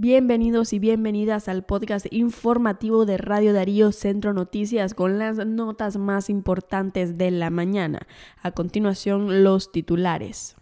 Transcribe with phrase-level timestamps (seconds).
[0.00, 6.30] Bienvenidos y bienvenidas al podcast informativo de Radio Darío Centro Noticias con las notas más
[6.30, 8.06] importantes de la mañana.
[8.40, 10.54] A continuación, los titulares.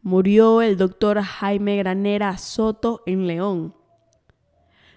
[0.00, 3.74] Murió el doctor Jaime Granera Soto en León.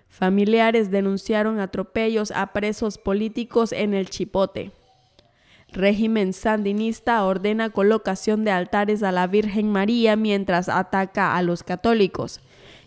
[0.08, 4.72] Familiares denunciaron atropellos a presos políticos en el Chipote.
[5.74, 12.40] Régimen sandinista ordena colocación de altares a la Virgen María mientras ataca a los católicos.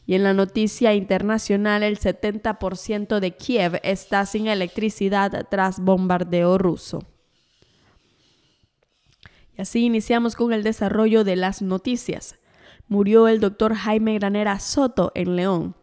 [0.08, 7.02] Y en la noticia internacional, el 70% de Kiev está sin electricidad tras bombardeo ruso.
[9.54, 12.36] Y así iniciamos con el desarrollo de las noticias.
[12.88, 15.76] Murió el doctor Jaime Granera Soto en León.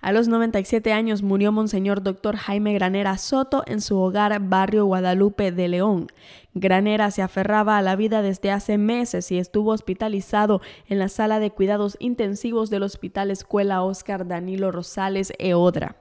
[0.00, 2.36] A los 97 años murió Monseñor Dr.
[2.36, 6.06] Jaime Granera Soto en su hogar barrio Guadalupe de León.
[6.54, 11.38] Granera se aferraba a la vida desde hace meses y estuvo hospitalizado en la sala
[11.38, 15.96] de cuidados intensivos del Hospital Escuela Oscar Danilo Rosales Eodra.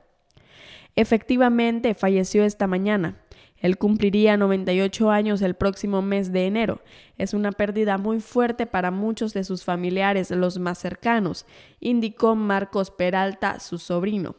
[0.95, 3.15] Efectivamente, falleció esta mañana.
[3.59, 6.81] Él cumpliría 98 años el próximo mes de enero.
[7.17, 11.45] Es una pérdida muy fuerte para muchos de sus familiares, los más cercanos,
[11.79, 14.35] indicó Marcos Peralta, su sobrino.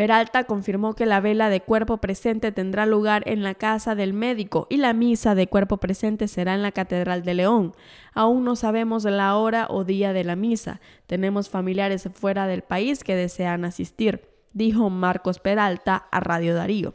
[0.00, 4.66] Peralta confirmó que la vela de cuerpo presente tendrá lugar en la casa del médico
[4.70, 7.74] y la misa de cuerpo presente será en la Catedral de León.
[8.14, 10.80] Aún no sabemos la hora o día de la misa.
[11.06, 16.94] Tenemos familiares fuera del país que desean asistir, dijo Marcos Peralta a Radio Darío.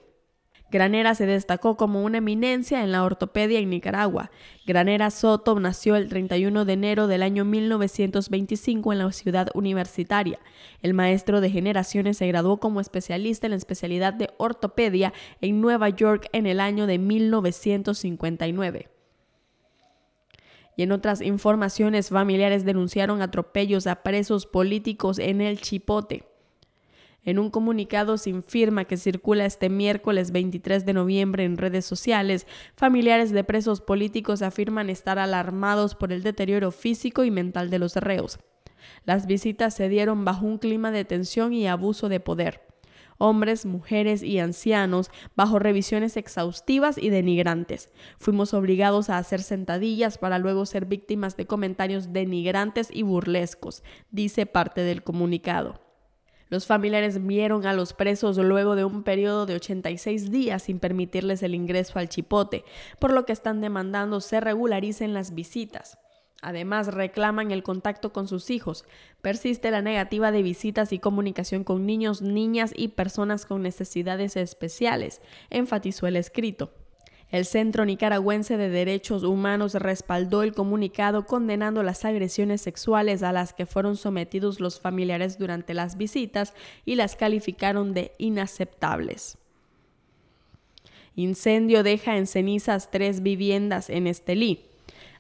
[0.76, 4.30] Granera se destacó como una eminencia en la ortopedia en Nicaragua.
[4.66, 10.38] Granera Soto nació el 31 de enero del año 1925 en la ciudad universitaria.
[10.82, 15.88] El maestro de generaciones se graduó como especialista en la especialidad de ortopedia en Nueva
[15.88, 18.90] York en el año de 1959.
[20.76, 26.35] Y en otras informaciones, familiares denunciaron atropellos a presos políticos en el Chipote.
[27.26, 32.46] En un comunicado sin firma que circula este miércoles 23 de noviembre en redes sociales,
[32.76, 37.96] familiares de presos políticos afirman estar alarmados por el deterioro físico y mental de los
[37.96, 38.38] reos.
[39.06, 42.62] Las visitas se dieron bajo un clima de tensión y abuso de poder.
[43.18, 47.90] Hombres, mujeres y ancianos, bajo revisiones exhaustivas y denigrantes.
[48.20, 54.46] Fuimos obligados a hacer sentadillas para luego ser víctimas de comentarios denigrantes y burlescos, dice
[54.46, 55.85] parte del comunicado.
[56.50, 61.42] Los familiares vieron a los presos luego de un periodo de 86 días sin permitirles
[61.44, 62.64] el ingreso al chipote,
[63.00, 65.98] por lo que están demandando se regularicen las visitas.
[66.42, 68.86] Además, reclaman el contacto con sus hijos.
[69.24, 75.22] Persiste la negativa de visitas y comunicación con niños, niñas y personas con necesidades especiales,
[75.50, 76.72] enfatizó el escrito.
[77.36, 83.52] El Centro Nicaragüense de Derechos Humanos respaldó el comunicado condenando las agresiones sexuales a las
[83.52, 86.54] que fueron sometidos los familiares durante las visitas
[86.86, 89.38] y las calificaron de inaceptables.
[91.18, 94.64] Incendio deja en cenizas tres viviendas en Estelí.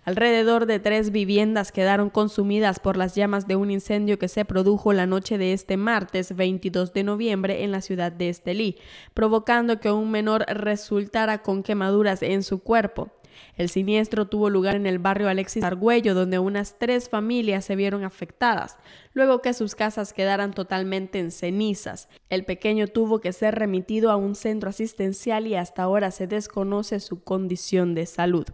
[0.05, 4.93] Alrededor de tres viviendas quedaron consumidas por las llamas de un incendio que se produjo
[4.93, 8.77] la noche de este martes 22 de noviembre en la ciudad de Estelí,
[9.15, 13.09] provocando que un menor resultara con quemaduras en su cuerpo.
[13.57, 18.03] El siniestro tuvo lugar en el barrio Alexis Argüello, donde unas tres familias se vieron
[18.03, 18.77] afectadas,
[19.13, 22.09] luego que sus casas quedaran totalmente en cenizas.
[22.29, 26.99] El pequeño tuvo que ser remitido a un centro asistencial y hasta ahora se desconoce
[26.99, 28.45] su condición de salud.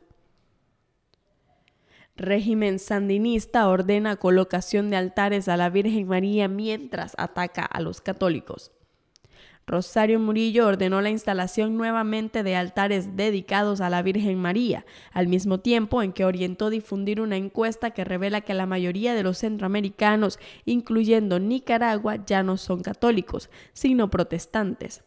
[2.15, 8.71] Régimen sandinista ordena colocación de altares a la Virgen María mientras ataca a los católicos.
[9.67, 15.59] Rosario Murillo ordenó la instalación nuevamente de altares dedicados a la Virgen María, al mismo
[15.59, 20.39] tiempo en que orientó difundir una encuesta que revela que la mayoría de los centroamericanos,
[20.65, 25.03] incluyendo Nicaragua, ya no son católicos, sino protestantes.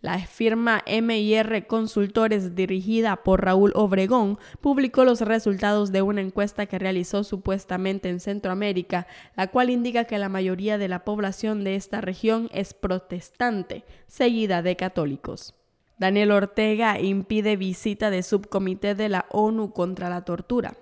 [0.00, 6.78] La firma MIR Consultores dirigida por Raúl Obregón publicó los resultados de una encuesta que
[6.78, 12.00] realizó supuestamente en Centroamérica, la cual indica que la mayoría de la población de esta
[12.00, 15.54] región es protestante, seguida de católicos.
[15.98, 20.76] Daniel Ortega impide visita de subcomité de la ONU contra la tortura.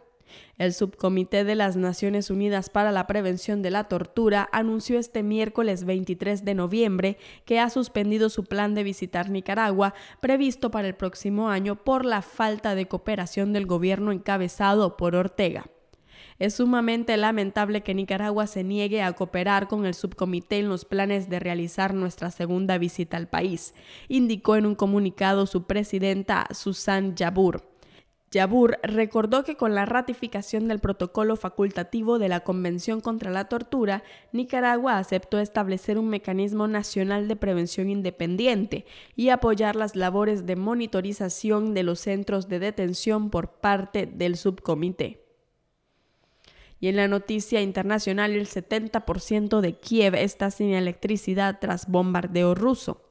[0.58, 5.84] El Subcomité de las Naciones Unidas para la Prevención de la Tortura anunció este miércoles
[5.84, 11.49] 23 de noviembre que ha suspendido su plan de visitar Nicaragua previsto para el próximo
[11.49, 15.67] año por la falta de cooperación del gobierno encabezado por Ortega.
[16.38, 21.31] Es sumamente lamentable que Nicaragua se niegue a cooperar con el subcomité en los planes
[21.31, 23.75] de realizar nuestra segunda visita al país,
[24.08, 27.75] indicó en un comunicado su presidenta Susan Yabur.
[28.32, 34.02] Yabur recordó que con la ratificación del protocolo facultativo de la Convención contra la Tortura,
[34.32, 38.84] Nicaragua aceptó establecer un mecanismo nacional de prevención independiente
[39.14, 45.23] y apoyar las labores de monitorización de los centros de detención por parte del subcomité.
[46.81, 53.06] Y en la noticia internacional, el 70% de Kiev está sin electricidad tras bombardeo ruso.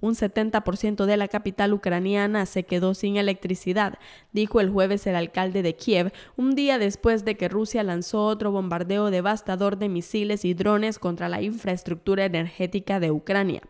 [0.00, 3.98] Un 70% de la capital ucraniana se quedó sin electricidad,
[4.32, 8.50] dijo el jueves el alcalde de Kiev, un día después de que Rusia lanzó otro
[8.50, 13.62] bombardeo devastador de misiles y drones contra la infraestructura energética de Ucrania.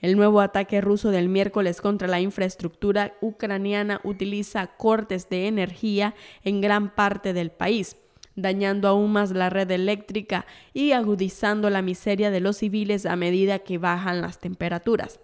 [0.00, 6.60] El nuevo ataque ruso del miércoles contra la infraestructura ucraniana utiliza cortes de energía en
[6.60, 7.96] gran parte del país
[8.36, 13.60] dañando aún más la red eléctrica y agudizando la miseria de los civiles a medida
[13.60, 15.20] que bajan las temperaturas.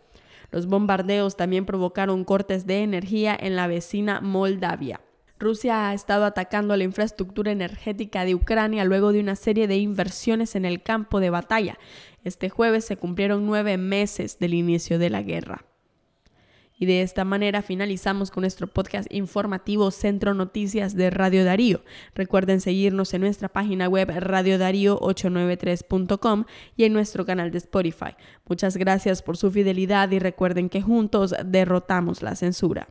[0.50, 5.00] Los bombardeos también provocaron cortes de energía en la vecina Moldavia.
[5.38, 10.54] Rusia ha estado atacando la infraestructura energética de Ucrania luego de una serie de inversiones
[10.54, 11.78] en el campo de batalla.
[12.24, 15.64] Este jueves se cumplieron nueve meses del inicio de la guerra.
[16.80, 21.84] Y de esta manera finalizamos con nuestro podcast informativo Centro Noticias de Radio Darío.
[22.14, 26.46] Recuerden seguirnos en nuestra página web radiodarío893.com
[26.76, 28.16] y en nuestro canal de Spotify.
[28.48, 32.88] Muchas gracias por su fidelidad y recuerden que juntos derrotamos la censura.